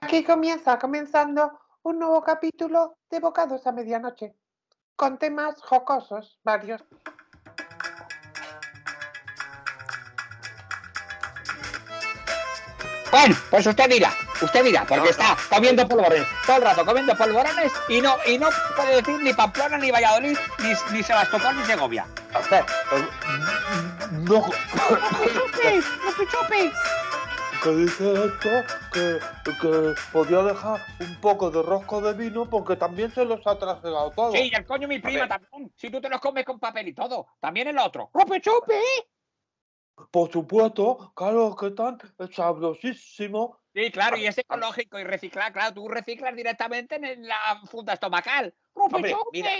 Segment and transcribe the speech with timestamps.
[0.00, 4.34] Aquí comienza, comenzando un nuevo capítulo de Bocados a Medianoche,
[4.96, 6.82] con temas jocosos, varios.
[13.10, 14.10] Bueno, pues usted dirá,
[14.40, 18.48] usted dirá, porque está comiendo polvorones, todo el rato comiendo polvorones y no, y no
[18.74, 22.06] puede decir ni Pamplona, ni Valladolid, ni, ni Sebastopol, ni Segovia.
[22.32, 23.08] A ver, eh,
[24.12, 24.40] no.
[24.40, 26.72] ¡Chupi, chupi, chupi!
[27.62, 28.48] Que dice esto
[28.92, 29.18] que,
[29.60, 34.10] que podía dejar un poco de rosco de vino porque también se los ha trasegado
[34.10, 34.32] todo.
[34.32, 35.72] Sí, y el coño mi prima también.
[35.76, 38.10] Si tú te los comes con papel y todo, también el otro.
[38.18, 38.74] ¡Chupi, chupi!
[40.10, 41.98] Por supuesto, claro que están
[42.32, 43.58] sabrosísimo.
[43.74, 48.52] Sí, claro, y es ecológico y reciclar, claro, tú reciclas directamente en la funda estomacal.
[48.74, 49.42] ¡Chupi, Hombre, chupi!
[49.42, 49.50] mira.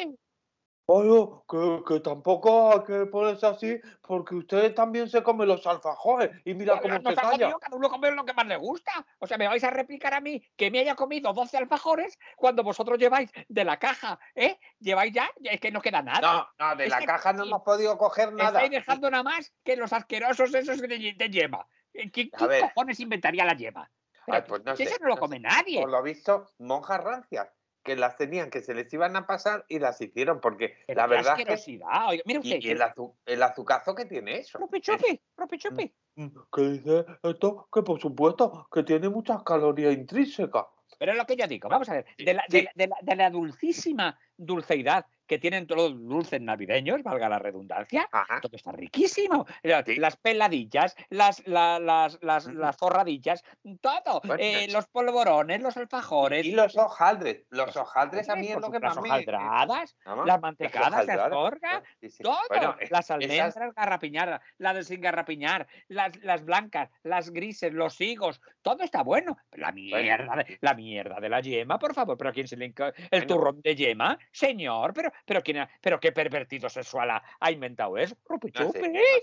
[0.93, 6.31] Bueno, que, que tampoco hay que ponerse así porque ustedes también se comen los alfajores
[6.45, 7.57] y mira cómo se calla.
[7.59, 8.93] cada uno come lo que más le gusta.
[9.19, 12.63] O sea, me vais a replicar a mí que me haya comido 12 alfajores cuando
[12.63, 14.59] vosotros lleváis de la caja, ¿eh?
[14.81, 16.21] Lleváis ya, es que no queda nada.
[16.59, 18.51] No, no, de Es la caja no hemos podido coger nada.
[18.63, 21.67] Estáis dejando nada más que los asquerosos esos de, de yema.
[21.95, 23.91] Eh, ¿Quién, cojones inventaría la yema?
[24.27, 25.81] Pero Ay, pues no si sé, eso no lo come nadie.
[25.81, 27.49] Por lo visto, monjas rancias
[27.83, 31.07] que las tenían, que se les iban a pasar y las hicieron, porque Pero la
[31.07, 31.81] verdad es que.
[32.09, 34.59] Oiga, mire usted, Y, y el, azu- el azucazo que tiene eso.
[34.59, 35.95] Chupi, chupi, chupi.
[36.17, 40.65] Mm, Que dice esto, que por supuesto, que tiene muchas calorías intrínsecas.
[40.99, 44.17] Pero es lo que yo digo, vamos a ver, la, de la- de la dulcísima
[44.37, 48.41] dulceidad que tienen todos los dulces navideños, valga la redundancia, Ajá.
[48.41, 49.47] todo está riquísimo.
[49.85, 49.97] Sí.
[49.97, 53.45] Las peladillas, las, la- las, las, las forradillas,
[53.81, 54.21] todo.
[54.25, 56.45] Bueno, eh, los polvorones, los alfajores.
[56.45, 57.45] Y los hojaldres.
[57.51, 62.11] Los hojaldres a mí es lo que más las hojaldradas, Vamos, las mantecadas, las sí,
[62.11, 62.23] sí.
[62.23, 62.39] todo.
[62.49, 67.73] Bueno, eh, las esas- almendras garrapiñadas, las de sin garrapiñar, las, las blancas, las grises,
[67.73, 69.39] los higos, todo está bueno.
[69.53, 72.73] La mierda, la mierda de la yema, por favor, pero ¿a quién se le
[73.11, 77.51] El turrón de yema, señor, pero, pero, ¿quién ha- pero qué pervertido sexual ha, ha
[77.51, 78.17] inventado eso.
[78.25, 78.89] Rupi no sé, chupi.
[78.89, 79.23] no sé.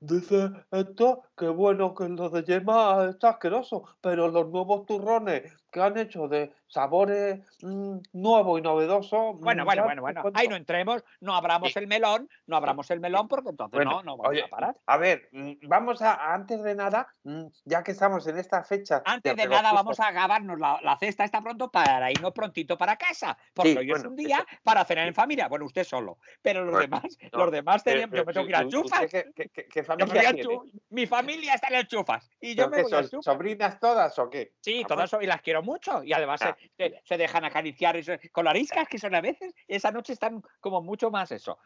[0.00, 5.80] Dice esto que bueno que lo de yema está asqueroso, pero los nuevos turrones que
[5.82, 9.38] han hecho de sabores mm, nuevos y novedosos.
[9.40, 10.22] Bueno, mm, bueno, bueno, bueno.
[10.22, 10.40] cuento.
[10.40, 11.78] Ahí no entremos, no abramos Sí.
[11.78, 14.76] el melón, no abramos el melón porque entonces Bueno, no, no vamos oye, a parar.
[14.86, 19.02] A ver, mm, vamos a, antes de nada, mm, ya que estamos en esta fecha.
[19.04, 22.96] Antes de nada, vamos a acabarnos la, la cesta esta pronto para irnos prontito para
[22.96, 23.36] casa.
[23.54, 25.48] Porque Sí, hoy es bueno, un día para cenar en familia.
[25.48, 26.18] Bueno, usted solo.
[26.42, 28.64] Pero los Bueno, demás, no, los demás Eh, tenían, yo me tengo que ir a
[28.66, 29.00] ¿usted chufas.
[29.10, 29.84] ¿Qué, qué- qué-
[30.22, 30.42] familia a tiene?
[30.42, 32.30] chu- Mi familia está en el chufas.
[32.40, 33.24] Y yo ¿Pero me voy a son, chufas.
[33.24, 34.52] ¿Sobrinas todas o qué?
[34.60, 36.02] Sí, todas y las quiero mucho.
[36.04, 36.56] Y además se- Ah.
[36.76, 37.96] se, se dejan acariciar
[38.32, 39.54] con ariscas que son a veces.
[39.66, 41.58] Esa noche están como mucho más eso.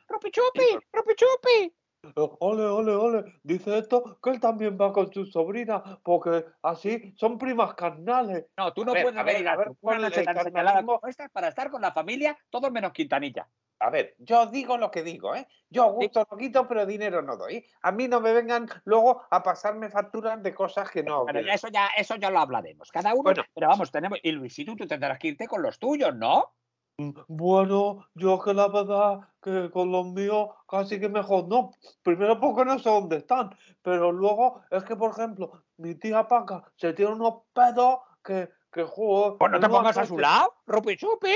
[0.92, 1.74] ¡Rupi chupi!
[2.14, 3.24] Ole, ole, ole.
[3.44, 8.46] Dice esto que él también va con su sobrina, porque así son primas carnales.
[8.56, 10.26] No, tú no ver, puedes a ver, venir a ver, una ¿cuál es noche el
[10.26, 11.00] carnalismo?
[11.32, 13.48] para estar con la familia, todos menos Quintanilla.
[13.78, 15.46] A ver, yo digo lo que digo, ¿eh?
[15.68, 17.64] Yo gusto no quito, pero dinero no doy.
[17.82, 21.24] A mí no me vengan luego a pasarme facturas de cosas que no.
[21.26, 22.92] Pero eso ya, eso ya lo hablaremos.
[22.92, 23.42] Cada uno, Bueno.
[23.54, 24.20] pero vamos, tenemos.
[24.22, 26.52] Y Luisito, tú tendrás que irte con los tuyos, ¿no?
[27.02, 31.72] Mm, Bueno, yo que la verdad que con los míos casi que mejor no.
[32.02, 33.50] Primero porque no sé dónde están,
[33.82, 38.84] pero luego es que, por ejemplo, mi tía Paca se tiene unos pedos que, que
[38.84, 39.38] juego.
[39.38, 41.34] Pues no te pongas a su lado, Rupi Chupi.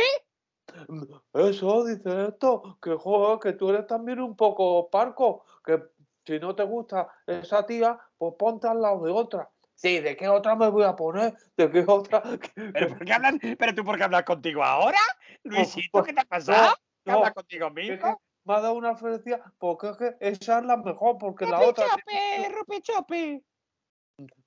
[1.33, 5.83] Eso dice esto, que joder, que tú eres también un poco parco, que
[6.25, 9.49] si no te gusta esa tía, pues ponte al lado de otra.
[9.77, 11.35] Sí, ¿de qué otra me voy a poner?
[11.57, 12.23] ¿De qué otra?
[12.73, 14.99] ¿Pero, por qué hablas, ¿Pero tú por qué hablas contigo ahora?
[15.45, 16.75] Luisito, ¿qué te ha pasado?
[17.05, 18.21] ¿Qué no, hablas contigo mismo?
[18.45, 21.69] me ha dado una referencia porque es que esa es la mejor, porque la Rupi
[21.69, 23.45] otra Chupi, Rupi Chupi.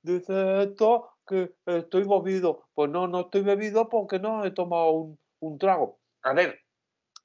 [0.01, 2.69] dice esto que estoy bebido.
[2.73, 5.99] Pues no, no estoy bebido porque no he tomado un, un trago.
[6.23, 6.59] A ver,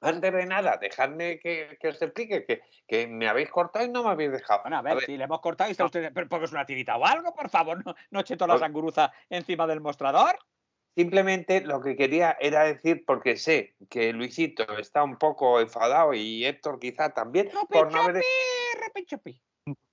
[0.05, 4.03] antes de nada, dejadme que, que os explique que, que me habéis cortado y no
[4.05, 4.63] me habéis dejado.
[4.63, 6.13] Bueno, a ver, si le hemos cortado y está usted.
[6.13, 7.35] ¿Pero porque es una tirita o algo?
[7.35, 10.37] Por favor, no, no eche toda la Pues- sanguruza encima del mostrador.
[10.97, 16.45] Simplemente lo que quería era decir, porque sé que Luisito está un poco enfadado y
[16.45, 18.23] Héctor quizá también, Rupi por no haber...
[19.11, 19.43] Rupi.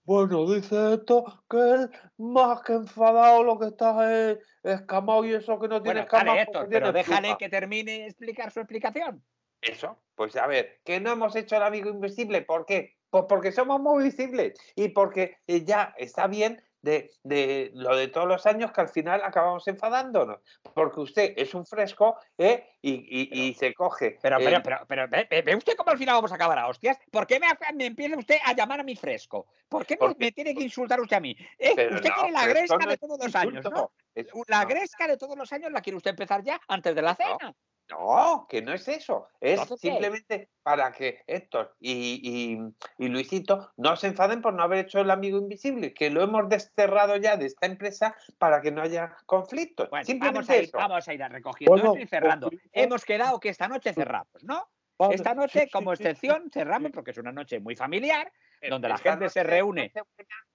[0.04, 5.60] Bueno, dice esto que él más que enfadado lo que está es escamado y eso
[5.60, 9.24] que no tiene Bueno, porque Héctor, pero déjale que termine de explicar su explicación.
[9.62, 12.98] Eso, pues a ver, que no hemos hecho el amigo invisible, ¿por qué?
[13.10, 18.08] Pues porque somos muy visibles y porque eh, ya está bien de, de lo de
[18.08, 20.40] todos los años que al final acabamos enfadándonos.
[20.74, 22.66] Porque usted es un fresco ¿eh?
[22.82, 24.18] y, y- y se coge.
[24.22, 26.98] Pero, pero, pero, pero, ¿ve, ve- usted cómo al final vamos a acabar a hostias?
[27.12, 29.46] ¿Por qué me, me empieza usted a llamar a mi fresco?
[29.70, 31.36] ¿Por qué me, Porque- me tiene que insultar usted a mí?
[31.60, 31.72] ¿Eh?
[31.94, 33.92] usted no, quiere la gresca no de todos los insulto, años, ¿no?
[34.16, 37.14] es- La gresca de todos los años la quiere usted empezar ya antes de la
[37.14, 37.54] cena.
[37.92, 39.28] No, que no es eso.
[39.40, 44.86] Es simplemente para que Héctor y, y- y Luisito no se enfaden por no haber
[44.86, 48.82] hecho el amigo invisible, que lo hemos desterrado ya de esta empresa para que no
[48.82, 49.90] haya conflictos.
[49.90, 50.78] Bueno, vamos simplemente a, ir, eso.
[50.78, 52.48] vamos a ir recogiendo Bueno, y cerrando.
[52.50, 54.70] conflicto- Hemos quedado que esta noche cerramos, ¿no?
[55.10, 58.32] Esta noche, sí, como excepción, cerramos porque es una noche muy familiar,
[58.70, 59.92] donde la gente se reúne.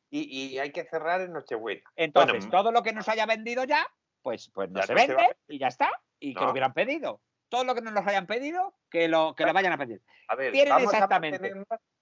[0.09, 1.83] Y, y hay que cerrar en Nochebuena.
[1.97, 3.85] Entonces, Bueno, todo lo que nos haya vendido ya,
[4.23, 5.91] pues, pues no Ya se no vende y ya está.
[6.21, 7.21] Y que lo hubieran pedido.
[7.49, 10.03] Todo lo que no nos hayan pedido, que lo, que lo vayan a pedir.
[10.29, 11.53] A ver, Tienen vamos exactamente.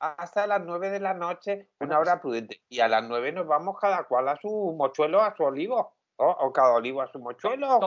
[0.00, 2.62] a hasta las 9 de la noche, una hora prudente.
[2.68, 5.94] Y a las 9 nos vamos cada cual a su mochuelo, a su olivo.
[6.16, 7.80] O, o cada olivo a su mochuelo.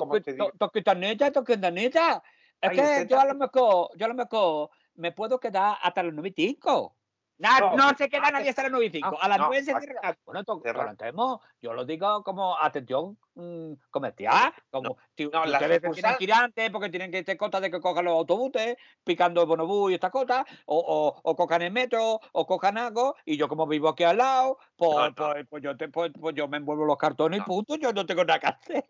[0.59, 2.21] Toquitanita, toquitanita.
[2.59, 6.13] Es que yo a lo mejor, yo a lo mejor me puedo quedar hasta las
[6.13, 6.95] 9 y 5.
[7.39, 9.11] No, No, no se queda nadie hasta las 9 y 5.
[9.11, 10.09] no, a las no, 9 se cierra.
[10.09, 11.39] está, Bueno, tolerantemos.
[11.61, 14.51] Yo lo digo como atención mm, comercial.
[14.71, 17.69] Como si, la ustedes tienen sucursal- que ir antes porque tienen que tener cosas de
[17.69, 21.71] que cojan los autobuses, picando el bonobús y estas cosas, o, o, o cojan el
[21.71, 25.13] metro, o cojan algo, y yo como vivo aquí al lado, pues, No, no.
[25.15, 28.05] pues, pues yo, te, pues, pues yo me envuelvo los cartones y punto, yo no
[28.05, 28.83] tengo nada que hacer.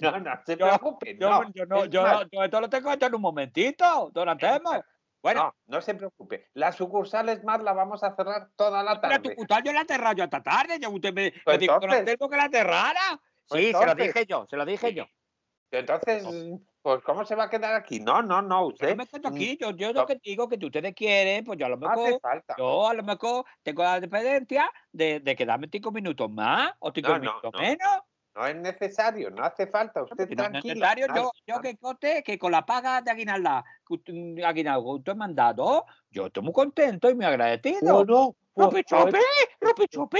[0.00, 1.16] No, no se Yo- preocupe.
[1.18, 4.82] Yo yo, no, yo, yo esto lo tengo hecho en un momentito, don Antemo.
[5.22, 6.48] Bueno, no, no se preocupe.
[6.54, 9.36] Las sucursales más la vamos a cerrar toda la pero tu tarde.
[9.36, 12.36] cutal yo la aterrado yo esta tarde, ya usted me, Pues me dijo entonces- que
[12.36, 13.20] la aterrara.
[13.48, 15.04] Pues Sí, se lo dije yo, se lo dije yo.
[15.70, 16.24] Entonces,
[16.82, 17.98] pues, ¿cómo se va a quedar aquí?
[18.00, 20.00] No, no, no, Yo usted no me quedo aquí, yo, yo no.
[20.02, 22.54] lo que digo que si ustedes quieren, pues yo a lo no hace mejor, falta.
[22.58, 27.08] yo a lo mejor tengo la dependencia de, de quedarme cinco minutos más o cinco
[27.10, 27.58] No, no, minutos no.
[27.60, 28.00] menos.
[28.34, 30.02] No es necesario, no hace falta.
[30.02, 31.60] Usted Si no es necesario, nada, yo, yo nada.
[31.62, 33.64] que conste que con la paga de aguinalda, usted,
[34.44, 38.04] aguinaldo que usted me han dado, yo estoy muy contento y muy agradecido.
[38.04, 38.34] Bueno,
[38.70, 39.24] pues, ¡Ropi a ver, chupi!
[39.60, 40.18] ¡Ropi chupi!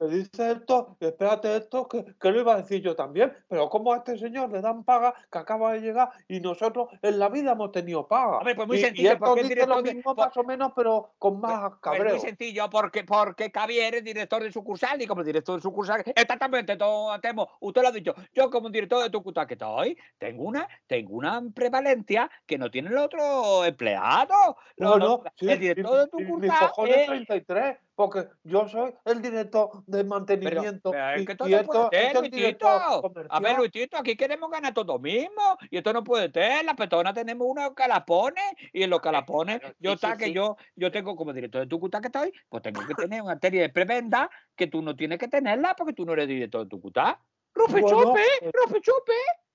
[0.00, 3.92] me dice esto, espérate esto, que, que lo iba a decir yo también, pero como
[3.92, 7.52] a este señor le dan paga que acaba de llegar y nosotros en la vida
[7.52, 8.38] hemos tenido paga.
[8.38, 10.44] Hombre, pues muy y, sencillo, y porque dice lo director de- mismo por- más o
[10.44, 12.12] menos, pero con más Pues cabreo.
[12.16, 16.76] muy sencillo, porque, porque Javier es director de sucursal y como director de sucursal, exactamente,
[16.76, 20.66] todo Antemo, usted lo ha dicho, yo como director de sucursal que estoy, tengo una,
[20.86, 24.56] tengo una prevalencia que no tiene el otro empleado.
[24.76, 29.20] No, no, sí, el director de mis sucursal cojones es- 33, porque yo soy el
[29.20, 32.80] director de mantenimiento pero es que esto y no esto puede es ser, el director
[33.02, 33.26] Luisito.
[33.28, 33.56] A ver.
[33.58, 35.58] Luisito, aquí queremos ganar todo mismo.
[35.70, 36.64] Y esto no puede ser.
[36.64, 38.44] Las personas tenemos unos calapones.
[38.72, 40.32] Y en los calapones, yo sí, sí, está que sí.
[40.32, 43.60] yo, yo tengo como director de Tucutá que estoy, pues tengo que tener una serie
[43.62, 47.20] de prebenda que tú no tienes que tenerla porque tú no eres director de Tucutá.
[47.52, 48.20] ¡Rupi Bueno, chupi!
[48.40, 49.12] pues, ¡Rupi chupi!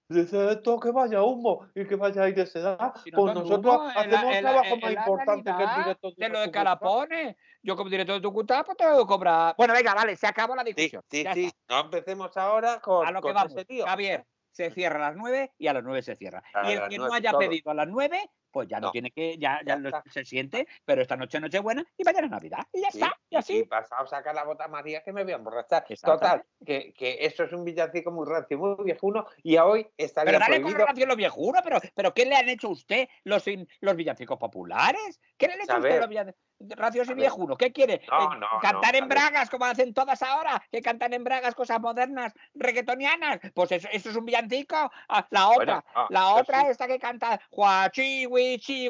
[0.07, 2.93] Dice esto que vaya humo y que vaya aire se da.
[3.03, 6.29] Si no Pues nosotros humo, hacemos un trabajo más importante que el director de De
[6.29, 7.35] lo de calapones.
[7.63, 9.55] Yo como director de Tucutá, pues tengo que cobrar.
[9.57, 11.01] Bueno, venga, vale, se acabó la Sí, discusión.
[11.09, 11.45] sí, sí.
[11.45, 11.57] está.
[11.69, 13.51] No empecemos ahora con, A lo que con vamos.
[13.55, 13.85] ese lío.
[13.87, 16.43] Javier, se cierra a las 9 y a las 9 se cierra.
[16.53, 17.39] A y el que no haya todo.
[17.39, 18.91] pedido a las 9, pues ya no, No.
[18.91, 20.03] tiene que, ya, ya Ya lo- está.
[20.09, 22.59] se siente, pero esta noche noche buena y mañana es Navidad.
[22.71, 23.63] Y ya Sí, está, y Y así.
[23.65, 25.83] pasado saca la bota María que me voy a emborrachar.
[26.01, 30.31] Total, que, que esto es un villancico muy rancio, muy viejuno, y a hoy estaría
[30.31, 30.85] Pero dale con prohibido.
[30.85, 33.43] relación los viejunos, pero, pero ¿qué le han hecho a usted los,
[33.81, 35.19] los villancicos populares?
[35.37, 36.39] ¿Qué le han hecho a usted los villancicos
[36.77, 37.57] racios y viejunos?
[37.57, 38.01] ¿Qué quiere?
[38.09, 40.63] No, Eh, no, ¿Cantar no, en bragas como hacen todas ahora?
[40.71, 43.39] ¿Que cantan en bragas cosas modernas, reggaetonianas?
[43.53, 44.89] Pues eso, eso es un villancico.
[45.09, 46.67] Ah, La otra, Bueno, La eso otra, sí.
[46.69, 48.25] esta que canta Guachi,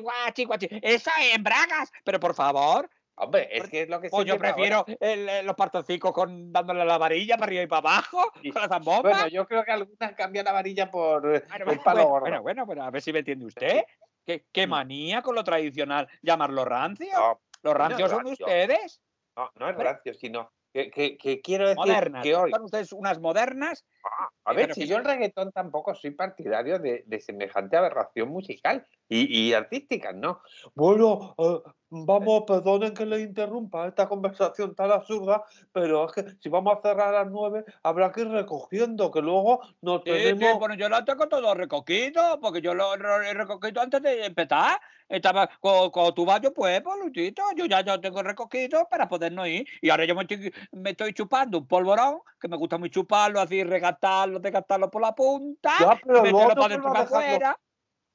[0.01, 0.67] Guachi, Guachi.
[0.81, 4.37] Esa en bragas, pero por favor, Hombre, es que es lo que se pues yo
[4.37, 8.51] prefiero el- el- los partoncicos con dándole la varilla para arriba y para abajo, Sí.
[8.51, 9.09] con la zambomba.
[9.09, 12.09] Bueno, yo creo que algunas cambian la varilla por eh, Bueno, el bueno, palo bueno,
[12.09, 12.21] gordo.
[12.21, 13.85] bueno, bueno, bueno, a ver si me entiende usted.
[14.25, 14.69] ¿Qué, qué Mm.
[14.69, 17.07] manía con lo tradicional llamarlo rancio?
[17.13, 18.45] No, Los no es rancios son rancio.
[18.45, 19.01] ustedes,
[19.37, 22.21] no, no es rancio, sino que, que- que quiero decir modernas.
[22.23, 22.51] que hoy.
[22.51, 23.85] Son ustedes unas modernas.
[24.03, 28.27] Ah, a Eh, ver, si yo el reggaetón tampoco soy partidario de, de semejante aberración
[28.27, 30.41] musical y, y artística, ¿no?
[30.73, 36.49] Bueno, eh, vamos, perdonen que le interrumpa esta conversación tan absurda, pero es que si
[36.49, 40.23] vamos a cerrar a las nueve, habrá que ir recogiendo, que luego nos Sí, sí,
[40.23, 40.59] tenemos...
[40.59, 44.79] bueno, yo lo tengo todo recogido, porque yo lo, he recogido antes de empezar.
[45.07, 49.47] Estaba con, con tu baño, pues, pues, Luchito, yo ya lo tengo recogido para podernos
[49.47, 49.67] ir.
[49.81, 53.39] Y ahora yo me estoy, me estoy chupando un polvorón, que me gusta muy chuparlo,
[53.39, 57.03] así regatarlo, desgastarlo por la punta, Ya, pero meterlo luego no para dentro y para
[57.03, 57.59] afuera.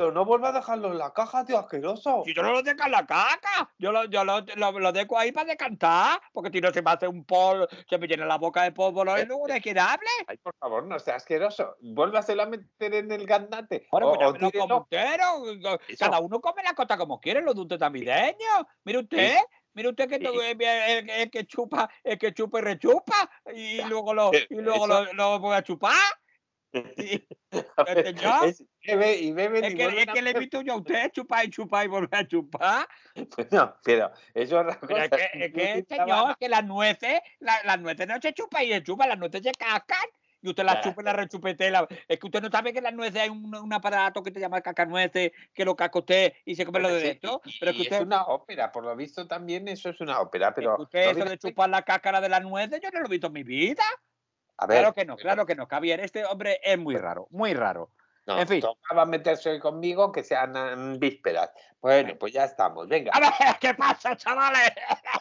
[0.00, 2.22] Pero no vuelvas a dejarlo en la caja, tío, asqueroso.
[2.24, 5.18] Si yo no lo dejo en la caca, yo lo, yo lo, lo, lo dejo
[5.18, 8.38] ahí para decantar, porque si no se me hace un polvo, se me llena la
[8.38, 10.08] boca de polvo y luego de quién hable.
[10.26, 11.76] Ay, por favor, no sea asqueroso.
[11.82, 13.88] Vuélvaselo a meter en el gaznate.
[13.92, 15.76] Bueno, O- pues ya o me lo entero.
[15.98, 18.64] Cada uno come la cosa como quiere, los dulces navideños.
[18.84, 19.34] Mire usted,
[19.74, 20.24] mire usted que Sí.
[20.24, 24.46] to- el, el- el que chupa, el que chupa y rechupa, y luego lo, Eh,
[24.48, 25.92] y luego lo, lo voy a chupar.
[26.72, 28.44] Ver, señor.
[28.48, 30.36] es- bebe y bebe es y que, es le beber.
[30.36, 32.86] invito yo a usted chupar y chupar y volver a chupar.
[33.50, 35.22] No, pero eso es Pero es cosa.
[35.32, 38.82] que, es que señor, que las nueces, la- las nueces no se chupan y se
[38.82, 39.98] chupan, las nueces se cascan.
[40.42, 41.66] Y usted las Ya, chupa y las rechupete.
[41.68, 44.22] y la- Es que usted no sabe que en las nueces hay un, un aparato
[44.22, 47.40] que te llama cacanueces, que lo casca usted y se come lo de Sí, Pero
[47.42, 50.48] es que y usted, es una ópera, por lo visto también eso es una ópera,
[50.48, 53.00] es que pero usted no eso de chupar la cáscara de las nueces, yo no
[53.00, 53.82] lo he visto en mi vida.
[54.60, 55.66] A ver, Claro que no, pero- claro que no.
[55.66, 57.90] Javier, este hombre es muy raro, muy raro.
[58.26, 58.60] No, en fin.
[58.60, 61.50] tocaba meterse hoy conmigo que sean mm, vísperas.
[61.80, 63.10] Bueno, pues ya estamos, venga.
[63.14, 64.70] A ver, ¿qué pasa, chavales?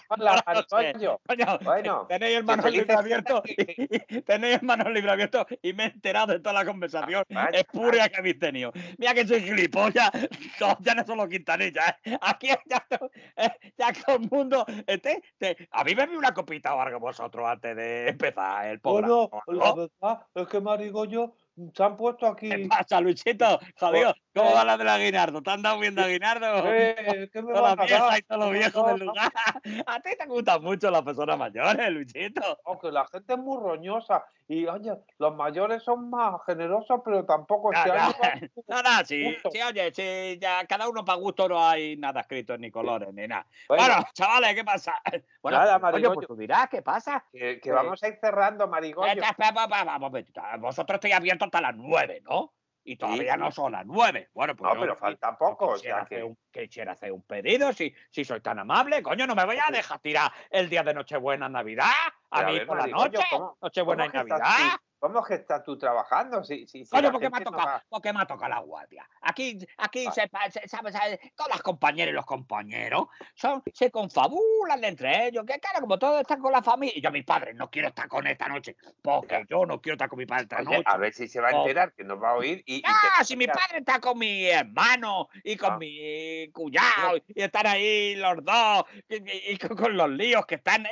[0.09, 0.43] Hola.
[0.69, 1.19] Coño,
[1.61, 5.87] Bueno, tenéis el manos libre abierto y, tenéis el manos libre abierto y me he
[5.87, 8.73] enterado de toda la conversación Vaya, espuria que habéis tenido.
[8.97, 10.11] Mira que soy gilipollas,
[10.59, 12.17] no, ya no solo Quintanilla, ¿eh?
[12.21, 12.85] aquí ya,
[13.37, 14.65] eh, ya todo el mundo.
[14.85, 18.81] Este, este, a mí me vi una copita o algo vosotros antes de empezar el
[18.81, 19.07] pobre.
[19.07, 21.35] Bueno, la verdad es que Marigollo
[21.73, 22.49] se han puesto aquí.
[22.49, 23.59] ¿Qué pasa, Luisito?
[23.79, 25.41] Jodido, ¿cómo va la del Aguinardo?
[25.41, 26.63] ¿Te han dado bien de Aguinardo?
[26.65, 28.19] Eh, ¿Qué me Toda la van a vieja dar?
[28.19, 29.31] y todos los viejos del lugar.
[29.85, 32.57] A ti te gustan mucho las personas mayores, Luisito.
[32.65, 37.25] no, que la gente es muy roñosa y oye, los mayores son más generosos, pero
[37.25, 38.11] tampoco se han
[38.67, 42.57] No, no, sí, sí, oye, sí, ya cada uno para gusto no hay nada escrito
[42.57, 43.45] ni colores ni nada.
[43.67, 44.93] Bueno, Bueno, chavales, ¿qué pasa?
[45.41, 47.25] Bueno, Nada, pues, oye, pues tú dirás, ¿qué pasa?
[47.31, 48.71] que, que eh, vamos a ir cerrando, un
[49.99, 50.41] momentito.
[50.59, 52.53] Vosotros estáis abiertos hasta las nueve, ¿no?
[52.83, 53.39] Y todavía sí.
[53.39, 54.29] no son las nueve.
[54.33, 56.23] Bueno, pues No, yo pero falta poco, o quisiera sea hacer que...
[56.23, 59.03] un- quisiera hacer un pedido, si, si sois tan amable.
[59.03, 61.85] Coño, no me voy a dejar tirar el día de Nochebuena en Navidad.
[62.31, 63.19] A Pero a mí ver, por la noche.
[63.29, 64.77] ¿cómo- Nochebuena y ¿Cómo que estás Navidad.
[64.99, 66.43] ¿Cómo que estás tú trabajando?
[66.43, 69.09] Si, si, porque me ha gente no tocado, va- porque me ha tocado la guardia.
[69.21, 70.11] Aquí, aquí Ah.
[70.11, 75.45] se, se- sabe- sabe, todas las compañeras y los compañeros son, se confabulan entre ellos,
[75.45, 76.97] que claro, como todos están con la familia.
[76.97, 80.09] Y yo, mis padres, no quiero estar con esta noche, porque yo no quiero estar
[80.09, 80.83] con mi padre esta noche.
[80.85, 82.77] a ver si se va a enterar, que nos va a oír y...
[82.79, 85.77] y Ah, que- si mi padre está con mi hermano y con Ah.
[85.77, 90.55] mi cuñado y están ahí los dos y, y- y con, con los líos que
[90.55, 90.85] están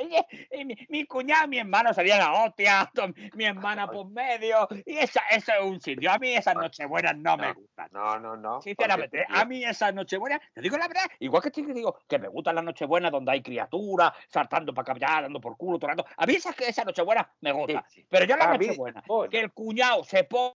[0.52, 2.90] y mi, mi cuñado y mi hermano serían la hostia,
[3.36, 6.12] mi hermana por medio y esa, eso es un sitio.
[6.12, 6.62] A mí esas Ah.
[6.62, 7.54] nochebuenas no me No.
[7.56, 7.88] gustan.
[7.92, 8.62] No, no, no.
[8.62, 12.28] Sinceramente, a mí esas nochebuenas, te digo la verdad, igual que te digo que me
[12.28, 16.06] gustan las nochebuenas donde hay criaturas saltando para acá, dando por culo, torando.
[16.18, 17.84] A mí esas, esas nochebuenas me Sí, gustan.
[17.90, 18.06] sí.
[18.10, 20.54] Pero yo las nochebuenas bueno, que el cuñado se ponga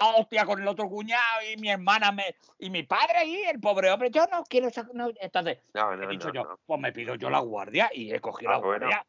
[0.00, 3.90] hostia con el otro cuñado y mi hermana me y mi padre ahí, el pobre
[3.90, 6.92] hombre, yo no quiero esa- no, entonces no, he no, dicho no, yo, pues me
[6.92, 8.86] pido yo la guardia y he cogido Ah, la bueno.
[8.86, 9.06] guardia.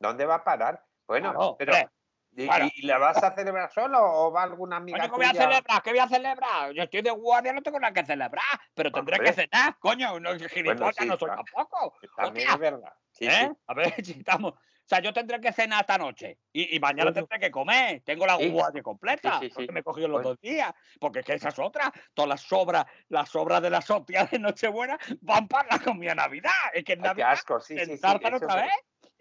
[0.00, 0.84] ¿Dónde va a parar?
[1.06, 1.72] Bueno, Claro, pero...
[1.74, 1.88] hombre.
[2.34, 2.68] ¿Y, Bueno.
[2.74, 5.82] y la vas a celebrar solo o va alguna amiga Coño, ¿qué voy a celebrar?
[5.82, 6.72] ¿Qué voy a celebrar?
[6.72, 10.30] Yo estoy de guardia, no tengo nada que celebrar, pero tendré que cenar, coño, no
[10.38, 11.42] gilipollas sí, no soy claro.
[11.44, 11.94] tampoco.
[12.16, 12.54] También Hostia.
[12.54, 12.92] es verdad.
[13.10, 13.30] Sí, ¿Eh?
[13.30, 13.48] sí.
[13.66, 14.54] A ver si estamos.
[14.84, 17.26] O sea, yo tendré que cenar esta noche y, y mañana Bueno.
[17.28, 18.02] tendré que comer.
[18.04, 19.40] Tengo la guardia completa.
[19.54, 20.28] Porque me he cogido los Bueno.
[20.30, 20.72] dos días.
[21.00, 24.98] Porque es que esas otras, todas las sobras, las sobras de las hostias de Nochebuena
[25.20, 26.50] van para la comida Navidad.
[26.74, 28.72] Es que en Ay, qué Navidad asco, sí, sí, otra vez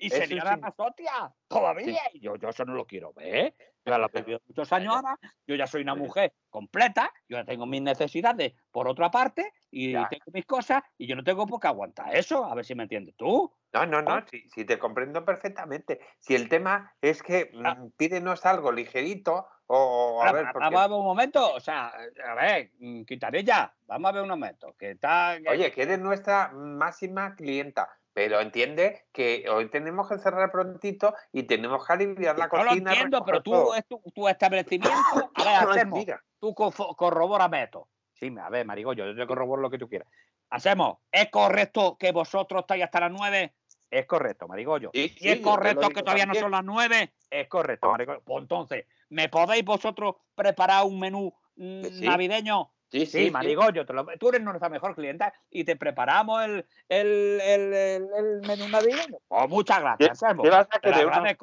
[0.01, 0.61] y eso serían sí.
[0.61, 1.13] las hostias
[1.47, 2.01] todavía.
[2.13, 3.55] Y yo, yo eso no lo quiero ver.
[3.85, 5.17] Yo ya lo he vivido muchos años ahora.
[5.47, 7.11] Yo ya soy una mujer completa.
[7.27, 10.07] Yo ya tengo mis necesidades por otra parte y Ya.
[10.09, 12.45] tengo mis cosas y yo no tengo por qué aguantar eso.
[12.45, 13.51] A ver si me entiendes tú.
[13.73, 14.25] No, no, no, ¿Ah?
[14.29, 15.99] sí, sí, te comprendo perfectamente.
[16.19, 17.75] Si el tema es que Ah.
[17.75, 21.93] mm, pídenos algo ligerito o a ver, porque- Vamos a ver un momento, o sea,
[22.27, 25.37] a ver, mm, Quintanilla, vamos a ver un momento, que está...
[25.41, 31.13] que- oye, que eres nuestra máxima clienta, pero entiende que hoy tenemos que cerrar prontito
[31.31, 32.91] y tenemos que aliviar la yo lo cocina.
[32.91, 34.95] entiendo, pero tú, es tu, tu establecimiento,
[35.35, 37.87] a ver, Ay, hacemos, mira, tú co- corrobórame esto.
[38.13, 40.07] Sí, a ver, Marigollo, yo te corroboro lo que tú quieras.
[40.49, 43.55] Hacemos, ¿es correcto que vosotros estáis hasta las nueve?
[43.89, 44.89] Es correcto, Marigollo.
[44.93, 47.13] ¿Y sí, es lo correcto que todavía no son las nueve?
[47.29, 47.93] Es correcto, No.
[47.93, 48.21] Marigollo.
[48.25, 52.05] Pues entonces, ¿me podéis vosotros preparar un menú mm, sí.
[52.05, 52.71] navideño?
[52.91, 53.85] Sí, Sí, sí, Marigollo,
[54.19, 59.17] tú eres nuestra mejor clienta y te preparamos el, el, el, el- menú navideño.
[59.29, 60.43] Pues muchas gracias, Selmo.
[60.43, 61.07] ¿Qué vas a querer?
[61.07, 61.37] Una-.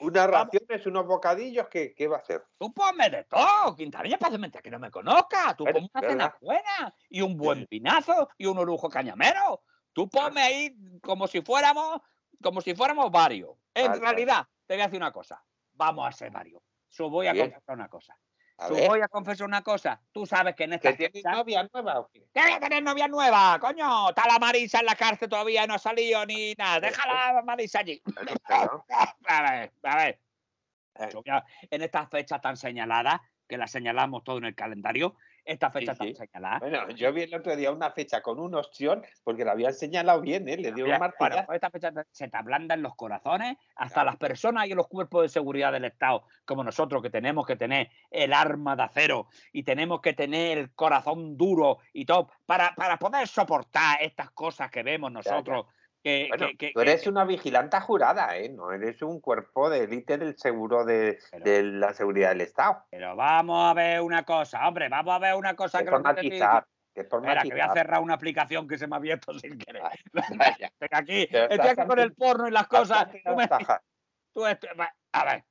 [0.00, 2.44] Unas raciones, unos bocadillos, ¿qué, qué va a hacer?
[2.58, 5.56] Tú ponme de todo, Quintanilla, mentira que no me conozcas.
[5.56, 9.64] Tú ponme una cena buena y un buen pinazo y un orujo cañamero.
[9.92, 12.00] Tú ponme ahí como si fuéramos,
[12.40, 13.50] como si fuéramos varios.
[13.74, 15.42] En Vale, realidad, te voy a decir una cosa.
[15.72, 16.62] Vamos a ser varios.
[16.88, 17.50] Solo voy a Bien.
[17.50, 18.16] confesar una cosa.
[18.60, 20.00] A Tú ver, voy a confesar una cosa.
[20.12, 22.26] Tú sabes que en esta ¿que tienes fecha- novia nueva o qué?
[22.34, 24.08] ¿Qué voy a tener novia nueva, coño?
[24.08, 26.80] Está la Marisa en la cárcel todavía y no ha salido ni nada.
[26.80, 28.02] Déjala a Marisa allí.
[29.28, 30.20] A ver, a ver.
[30.96, 31.08] Eh.
[31.70, 35.14] En estas fechas tan señaladas, que las señalamos todo en el calendario,
[35.48, 36.12] estas Sí, fechas sí.
[36.12, 36.60] tan señaladas.
[36.60, 40.20] Bueno, yo vi el otro día una fecha con un ostión porque la habían señalado
[40.20, 40.56] bien, ¿eh?
[40.58, 41.46] Le dio un martillazo.
[41.46, 45.28] pues estas fechas se te ablandan los corazones, hasta las personas y los cuerpos de
[45.28, 50.00] seguridad del Estado, como nosotros, que tenemos que tener el arma de acero y tenemos
[50.00, 55.10] que tener el corazón duro y todo, para, para poder soportar estas cosas que vemos
[55.10, 55.66] nosotros.
[56.02, 58.48] Que, Bueno, que- que- tú eres una vigilante jurada, ¿eh?
[58.48, 62.84] No eres un cuerpo de élite del seguro de, Pero- de la seguridad del Estado.
[62.90, 65.84] Pero vamos a ver una cosa, hombre, vamos a ver una cosa Que
[67.02, 69.82] Espera, que voy a cerrar una aplicación que se me ha abierto sin querer.
[70.12, 70.72] Vaya.
[70.90, 73.08] Aquí, estoy aquí con el porno y las cosas.
[73.24, 73.48] Tú me-
[74.32, 74.42] tú
[75.12, 75.44] a ver,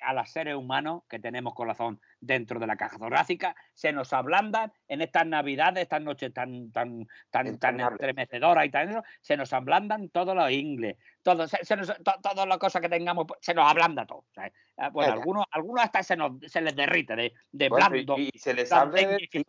[0.00, 4.72] a los seres humanos que tenemos corazón dentro de la caja torácica, se nos ablandan
[4.88, 9.52] en estas navidades, estas noches tan tan tan, tan estremecedoras y tan eso, se nos
[9.52, 13.54] ablandan todos los ingles, todo, se, se nos- to- todas las cosas que tengamos, se
[13.54, 14.24] nos ablanda todo.
[14.34, 14.52] ¿sabes?
[14.76, 18.18] Ah, Bueno, algunos, algunos hasta se, nos, se les derrite de, de Bueno, blando.
[18.18, 19.44] y, y se les abre de que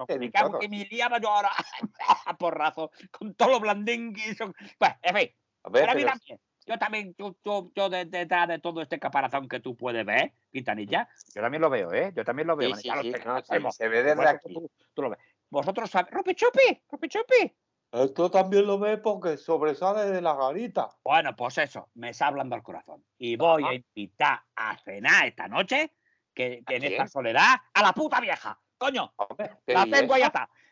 [0.70, 1.50] me liaba yo ahora
[2.26, 4.38] a porrazo con todos los blandengues.
[4.78, 5.30] Pues, en fin,
[5.64, 6.40] A ver, pero a mí pero- también.
[6.68, 10.34] Yo también, yo, yo, yo de- detrás de todo este caparazón que tú puedes ver,
[10.52, 12.12] Quintanilla, yo también lo veo, ¿eh?
[12.16, 12.76] Yo también lo veo.
[12.76, 13.76] sí, sí, sí, no, sabemos.
[13.76, 14.54] se ve desde aquí.
[14.54, 15.20] Tú, tú lo ves.
[15.50, 16.12] Vosotros sabéis.
[16.12, 16.82] ¡Rope chupi!
[16.90, 17.56] ¡Rope chupi!
[17.92, 20.90] Esto también lo ve porque sobresale de la garita.
[21.04, 23.06] Bueno, pues eso, me está hablando el corazón.
[23.18, 23.72] Y voy Ajá.
[23.72, 25.94] a invitar a cenar esta noche,
[26.34, 27.10] que, que ¿A en esta quién?
[27.10, 28.60] soledad, a la puta vieja.
[28.78, 30.24] Coño, Hombre, la ¿y tengo ahí?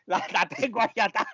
[0.06, 0.26] Atada.
[0.32, 1.30] La, la tengo ahí atada.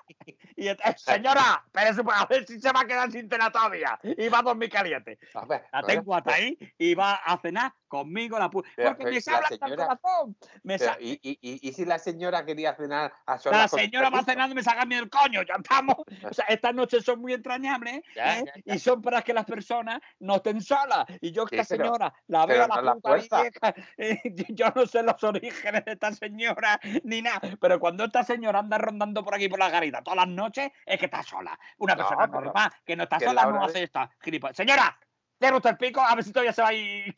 [0.56, 3.98] Y, señora, pues, a ver si se va a quedar sin cena todavía.
[4.02, 5.18] Y va a dormir caliente.
[5.34, 8.70] A ver, La tengo hasta ahí y va a cenar conmigo la puta.
[8.76, 10.36] Porque me si la habla el señora- corazón.
[10.62, 13.76] Me pero, ¿y, y, y, y si la señora quería cenar a la solas su
[13.76, 15.42] señora va cenando y me saca a mí el coño.
[15.42, 15.96] Ya estamos.
[16.30, 18.44] O sea, estas noches son muy entrañables Ya, ¿eh?
[18.46, 18.74] ya, ya.
[18.74, 21.04] y son para que las personas no estén solas.
[21.20, 23.74] Y yo, Sí, esta pero- señora, la veo a no la la puta vieja.
[23.98, 24.20] eh,
[24.50, 27.40] yo no sé los orígenes de esta señora ni nada.
[27.60, 30.98] Pero cuando esta señora anda rondando por aquí por la garita todas las noches, es
[30.98, 31.58] que está sola.
[31.78, 34.56] Una No, persona pero normal que no está que sola la no hace esta gilipollas.
[34.56, 34.96] Señora,
[35.38, 37.14] cierra usted el pico, a ver si todavía se va a ir.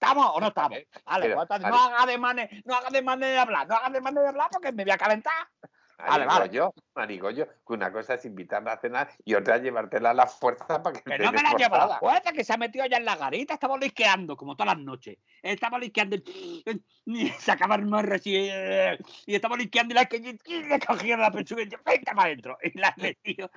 [0.00, 0.70] ¿Estamos o no estamos?
[0.70, 4.00] ver, Vale, pues no haga de manes, no haga de de hablar, no haga de
[4.00, 5.46] manes de hablar porque me voy a calentar.
[6.06, 6.26] Vale,
[6.94, 10.82] marigollo, que una cosa es invitarla a cenar y otra es llevártela a la fuerza
[10.82, 12.98] para que Que no me la llevo a la fuerza, que se ha metido allá
[12.98, 15.18] en la garita, estaba lisqueando, como todas las noches.
[15.42, 16.16] Estaba lisqueando,
[17.06, 18.34] y sacaba el morro así,
[19.26, 22.22] y estaba lisqueando y la que y le cogía la pechuga y yo, vente para
[22.22, 22.58] adentro.
[22.62, 23.50] Y la metido.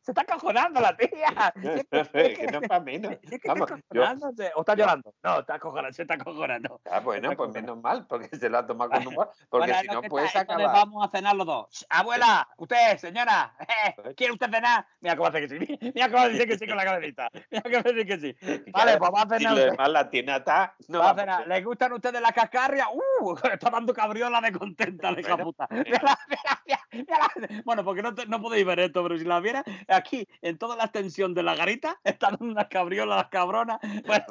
[0.00, 1.52] Se está cojonando la tía.
[2.12, 3.16] que no es para menos.
[3.32, 4.50] Es que Vamos, está yo-.
[4.56, 5.14] ¿O está llorando?
[5.22, 6.80] No, está cojonando, se está cojonando.
[6.90, 9.86] Ah, bueno, pues menos mal, porque se lo ha tomado con humor, porque Bueno, si
[9.88, 10.66] no puedes acabar.
[10.66, 11.61] vamos a cenar los dos.
[11.90, 14.86] Abuela, usted, señora, eh, ¿quiere usted cenar?
[15.00, 15.78] Mira cómo hace que sí.
[15.94, 17.28] Mira cómo dice que sí con la cabecita.
[17.50, 18.36] Mira cómo dice que sí.
[18.72, 19.70] Vale, pues va a Si cenar lo usted.
[19.72, 21.42] demás la tiene atada, no Va a cenar.
[21.44, 21.48] poder.
[21.58, 22.86] ¿Le gustan ustedes las cascarrias?
[22.92, 23.34] ¡Uh!
[23.52, 25.68] Está dando cabriola de contenta, de hija Bueno, puta.
[25.70, 25.84] Mira,
[26.28, 27.62] mira, mira, mira.
[27.64, 30.76] Bueno, porque no, te- no podéis ver esto, pero si la viera, aquí, en toda
[30.76, 33.78] la extensión de la garita, está dando unas cabriolas, las cabronas.
[34.06, 34.24] Bueno,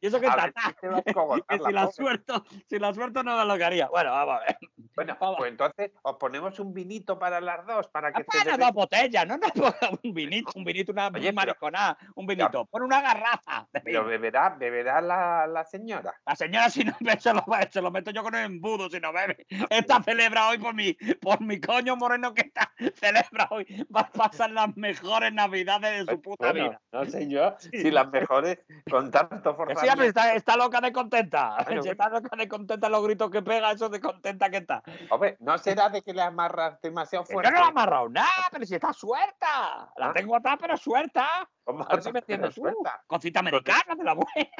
[0.00, 1.70] y eso que está si atada.
[1.72, 3.88] la si suelto, si la suelto no me lo que haría.
[3.88, 4.56] Bueno, vamos a ver.
[4.94, 8.72] Bueno, pues entonces os ponemos un vinito para las dos, para que Apaga dé- dos
[8.72, 12.64] botellas, no nos ponga un vinito, un vinito, una Oye, pero- mariconada, un vinito.
[12.66, 13.66] Pon una garrafa.
[13.84, 16.14] Pero beberá, beberá la, la señora.
[16.26, 19.00] La señora si no bebe, se lo, se lo meto yo con el embudo si
[19.00, 19.46] no bebe.
[19.70, 23.64] Esta celebra hoy por mi, por mi coño moreno que está, celebra hoy.
[23.94, 26.80] Va a pasar las mejores navidades de su puta Bueno, vida.
[26.92, 28.58] no sé yo si las mejores
[28.90, 29.92] con tanto sí, forzamiento.
[29.92, 31.56] hombre, está, está loca de contenta.
[31.64, 34.82] Bueno, Si está loca de contenta los gritos que pega, eso de contenta que está.
[35.10, 37.48] Hombre, no será de que le amarras demasiado fuerte.
[37.48, 39.90] Yo no la he amarrado nada, pero si está suelta.
[39.96, 40.12] La Ah.
[40.14, 41.48] tengo atrás, pero suelta.
[41.64, 42.60] ¿Cómo A ver si me entiendes tú.
[42.62, 43.02] suelta?
[43.06, 44.50] Cosita americana de la buena.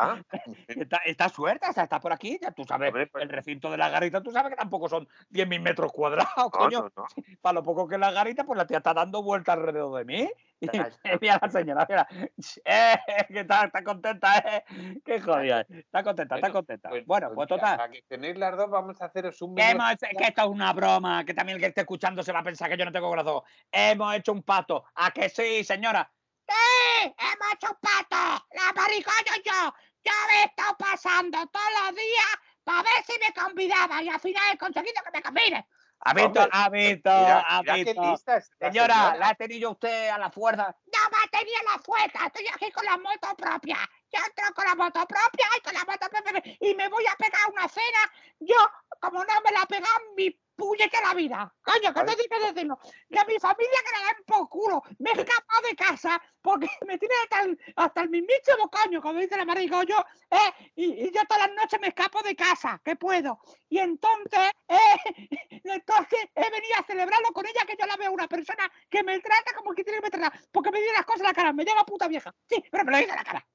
[0.00, 0.22] Ah,
[0.68, 2.88] Está, está suelta, o sea, está por aquí, ya tú sabes.
[2.88, 6.30] Hombre, pues- El recinto de la garita, tú sabes que tampoco son 10.000 metros cuadrados,
[6.36, 6.80] no, coño.
[6.82, 7.06] no, no.
[7.40, 10.04] Para lo poco que es la garita, pues la tía está dando vueltas alrededor de
[10.04, 10.30] mí.
[11.20, 12.08] Mira la señora, mira.
[12.64, 12.96] Eh,
[13.28, 14.64] que está, está contenta, eh.
[15.04, 15.60] Qué jodida.
[15.68, 16.90] Está contenta, está contenta.
[17.06, 17.76] bueno, pues mira, total.
[17.76, 21.24] Para que tenéis las dos, vamos a haceros un hemos- que esto es una broma,
[21.24, 23.42] que también el que esté escuchando se va a pensar que yo no tengo corazón.
[23.70, 24.84] Hemos hecho un pato.
[24.96, 26.10] ¿A que sí, señora?
[26.48, 26.54] ¡Sí!
[27.04, 28.44] ¡Hemos hecho un pato!
[28.52, 29.74] ¡La maricoño yo!
[30.08, 32.32] Yo me he estado pasando todos los días
[32.64, 35.66] para ver si me convidaba y al final he conseguido que me convide.
[36.00, 38.16] Ha visto, ha visto, ha visto.
[38.58, 40.74] Señora, la ha tenido usted a la fuerza.
[40.86, 43.78] No me tenía la fuerza, estoy aquí con la moto propia.
[44.10, 47.16] Yo entro con la moto propia y con la moto propia y me voy a
[47.16, 48.12] pegar una cena.
[48.40, 48.56] Yo,
[49.00, 51.54] como no me la pegan mi puñetera vida.
[51.62, 52.16] Coño, que Vale.
[52.16, 52.78] te dice decirlo.
[53.10, 54.82] Que a mi familia que le den por culo.
[54.98, 59.20] Me he escapado de casa porque me tiene hasta el, hasta el mismísimo coño, como
[59.20, 60.04] dice la marico yo.
[60.30, 63.38] Eh, y, y yo todas las noches me escapo de casa, que puedo.
[63.68, 68.26] Y entonces, eh, entonces he venido a celebrarlo con ella, que yo la veo una
[68.26, 71.20] persona que me trata como que tiene que me tratar, porque me dice las cosas
[71.20, 72.34] en la cara, me llama puta vieja.
[72.48, 73.46] Sí, pero me lo dice en la cara.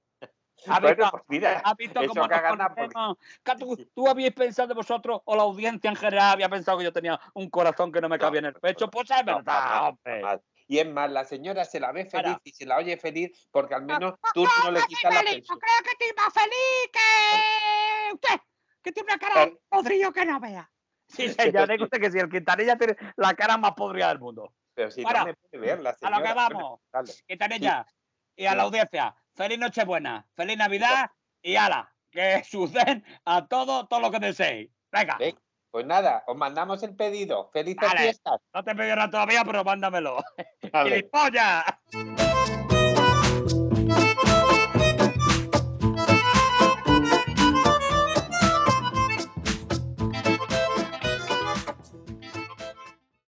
[0.67, 3.17] Ha Bueno, visto, pues mira, ha visto cómo nos hagan nada por- conocemos.
[3.43, 7.19] Que tú, habíais pensado vosotros, o la audiencia en general había pensado que yo tenía
[7.33, 8.85] un corazón que no me No, cabía en el no, pecho.
[8.85, 10.21] no, Pues es no, verdad, jamás, hombre.
[10.21, 10.41] jamás.
[10.67, 12.41] Y es más, la señora se la ve feliz Ahora.
[12.43, 15.19] y se la oye feliz porque al menos No, tú no le que quitas la
[15.19, 15.45] feliz.
[15.49, 18.41] No creo que estoy más feliz que usted,
[18.81, 20.69] que tiene una cara Pero- podrillo que no vea.
[21.09, 24.53] Sí, señor, digo usted que si el Quintanilla tiene la cara más podrida del mundo.
[24.73, 26.17] Pero si Ahora, no me puede ver la A señora.
[26.17, 27.23] lo que bueno, vamos.
[27.27, 27.85] Quintanilla.
[28.35, 33.99] Y a la audiencia, feliz Nochebuena, feliz Navidad y ala, que suceden a todo, todo
[33.99, 34.69] lo que deseéis.
[34.91, 35.17] Venga.
[35.71, 37.49] Pues nada, os mandamos el pedido.
[37.51, 38.01] ¡Felices Vale.
[38.01, 38.39] fiestas!
[38.53, 40.23] no te pedí nada todavía, pero mándamelo.
[40.83, 41.63] ¡Gilipollas!